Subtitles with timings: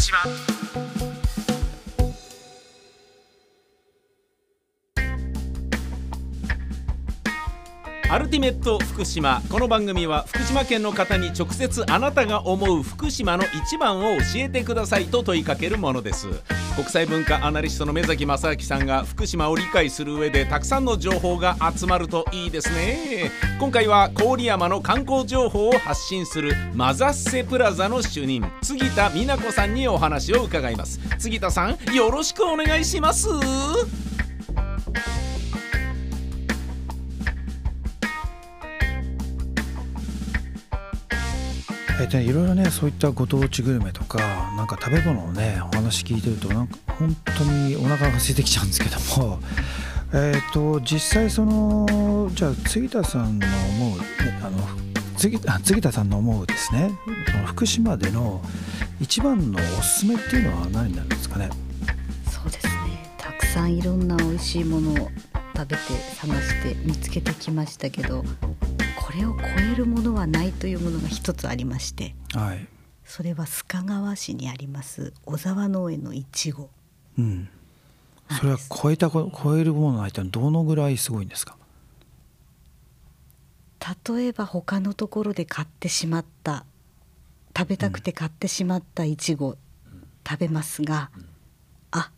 [0.00, 0.59] 島
[8.10, 9.40] アルティメット福島。
[9.48, 16.26] この番組は福島県の方に直接あなたが思う福島の一番を教えてくださいと問いかけるものです。
[16.74, 23.30] 国際文化アナリストの目崎正明さんが福島を理解する上でたくさんの情報が集まるといいですね。
[23.60, 30.98] 今回は郡山の観光情報を発信するマザッセプラザの主任杉田美奈子さんにお話を伺います。
[31.20, 33.28] 杉田さんよろしくお願いします。
[42.00, 44.18] えっとね、いろいろねそういったご当地グルメとか
[44.56, 49.38] なんか食べ物のねお話聞いてるとなんか本当にお腹が空いてきちゃうんですけども。
[50.12, 53.46] えっと実際そのじゃあ杉田さんの
[53.78, 54.04] 思うね
[54.42, 54.68] あの
[55.16, 56.90] 杉あ杉田さんの思うですね。
[57.30, 58.42] その福島での
[59.00, 61.50] 一番のおすすめっていうのは何になるんですかね？
[62.28, 62.72] そうですね。
[63.18, 65.10] たくさんいろんな美味しいものを
[65.54, 65.82] 食べて
[66.16, 68.24] 探して見つけてきましたけど
[69.10, 72.68] これを超えるものはないというものが一つありましてはい。
[73.04, 76.70] それは須賀川市にあります小沢農園のいちご
[77.18, 77.48] うん。
[78.38, 81.56] それは超えたこ超えるものの間にどのぐらいすごいんですか？
[84.08, 86.64] 例えば他のところで買ってしまった
[87.56, 89.56] 食べたくて買ってしまったいちご
[90.28, 91.10] 食べますが、
[91.90, 92.12] あ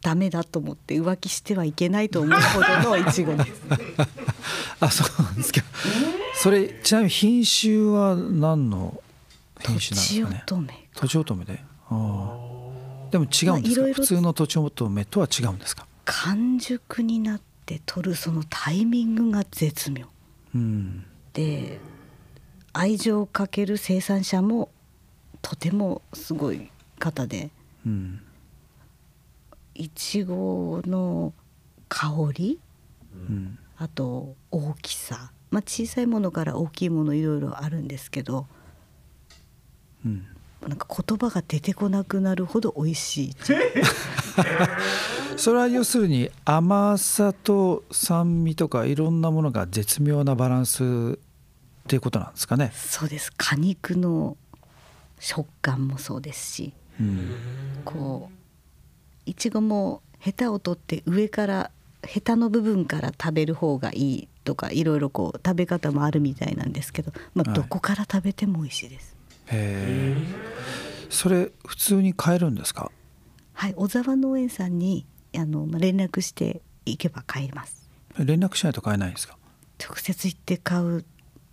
[0.00, 3.62] ダメだと思って浮気してはいけないと思うほどのいちごです。
[4.82, 5.66] あそうなんですけど
[6.34, 9.00] それちなみに品種は何の
[9.60, 10.56] 品種なんですかね。
[10.56, 11.64] とちおとめとちおとめで。
[11.88, 15.86] ああでも違うんですか、まあ普通のとちおとめとは違うんですか？
[16.04, 20.06] 完熟になって取るそのタイミングが絶妙。
[20.54, 21.04] うん。
[21.32, 21.78] で
[22.72, 24.70] 愛情をかける生産者も
[25.42, 27.50] とてもすごい方で
[27.86, 28.20] うん。
[29.74, 31.32] いちごの
[31.88, 32.58] 香り
[33.14, 38.46] うんあと大きさ、まあ、小さいものから大きいものいろいろあるんですけど。
[40.06, 40.24] うん。
[40.68, 43.34] なんか言葉が出てこなくなるほど美味しい
[45.36, 52.70] それは要するに甘さと酸味とかいろんなものが絶妙なバランスっていうことなんですかね。
[52.76, 53.32] そうです。
[53.36, 54.36] 果肉の
[55.18, 56.72] 食感もそうですし。
[57.00, 57.34] うん。
[57.84, 61.70] こういちごもヘタを取って上から
[62.04, 67.60] ヘタの部分から食べる方がいいとかいろいろこう食べ方もあるみたいなんですけど、まあ、はい。
[67.60, 69.16] どこから食べても美味しいです。
[69.46, 70.16] へえ
[71.10, 72.90] それ普通に買えるんですか？
[73.54, 77.88] はい、小沢農園さんにあのまあ連絡していけば買えます。
[78.18, 79.36] 連絡しないと買えないんですか？
[79.78, 81.04] 直接行って買う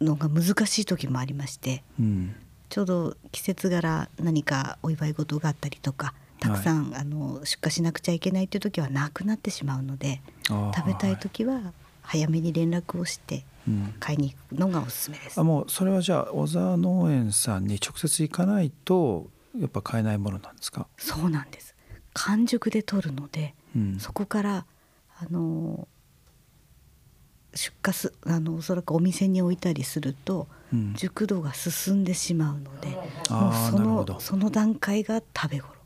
[0.00, 2.34] のが難しい時もありましてうん。
[2.70, 13.94] ちょうど季節柄何かお祝い事があったりとかたくさん、あの出荷しなくちゃいけないという時はなくなってしまうので食べたい時は早めに連絡をしてうん。
[14.00, 15.38] 買いに行くのがおすすめです。
[15.40, 15.44] あ。
[15.44, 21.74] もうそれはじゃあ小沢農園さんに直接行かないとやっぱ買えないものなんですか、そうなんです。
[22.12, 24.66] 完熟で取るので、うん、そこから
[25.18, 25.86] あの
[27.54, 30.94] 出荷すあのおそらくお店に置いたりすると、うん。
[30.94, 32.96] 熟度が進んでしまうので
[33.28, 35.74] あもうそのその段階が食べ頃。
[35.74, 35.79] っ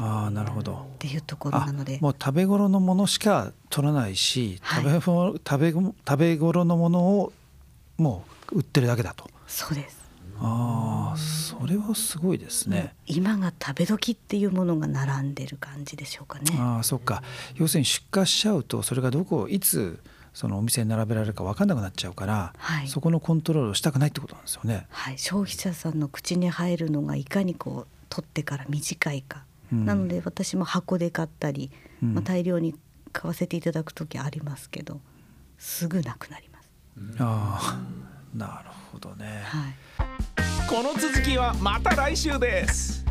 [0.00, 0.86] ああなるほど。
[1.00, 1.98] ていうところあなので。
[2.00, 4.84] もう食べ頃のものしか取らないし、はい。
[4.84, 7.32] 食べ頃食べ食べ頃のものを
[7.96, 9.28] もう売ってるだけだと。
[9.48, 9.96] そうです、
[10.40, 16.56] ああそれはすごいですね、今が食べ時っていうものが並んでる感じでしょうかね。
[16.58, 17.22] ああそっか。
[17.56, 19.98] 要するに出荷しちゃうとそれがどこいつ
[20.32, 22.88] そのお店に並べられるか分かんなくなっちゃうから、はい。
[22.88, 24.86] そこのコントロールをしたくないってことなんですよね。
[24.90, 31.70] はい、消費者さんの口に入るのがいかにこう取ってから短いか、うんなので私も箱で買ったり、
[32.02, 32.14] うん。
[32.14, 32.74] まあ、大量に
[33.12, 35.00] 買わせていただく時ありますけど
[35.58, 36.70] すぐなくなります。
[37.18, 39.42] ああなるほどね。
[39.44, 39.74] はい。
[40.68, 43.07] この続きはまた来週です